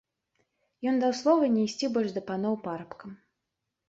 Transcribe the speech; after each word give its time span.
Ён 0.91 0.95
даў 1.03 1.11
слова 1.19 1.49
не 1.57 1.61
ісці 1.67 1.89
больш 1.97 2.15
да 2.15 2.23
паноў 2.31 2.57
парабкам. 2.65 3.11